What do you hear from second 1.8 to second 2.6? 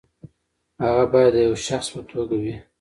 په توګه وي.